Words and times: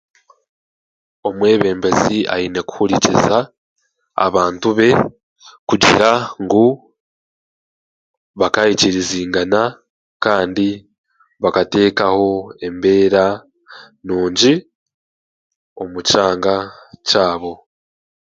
omwebembezi 1.27 2.17
aine 2.33 2.61
kuhurikiza 2.69 3.37
abantu 4.25 4.67
be 4.77 4.89
kugira 5.69 6.09
ngu 6.43 6.65
bakaikirizingana 8.39 9.61
kandi 10.23 10.67
bakateekaho 11.41 12.29
embeera 12.67 13.25
nungi 14.05 14.53
omu 15.81 15.99
kyanga 16.09 16.55
kyabo 17.07 17.53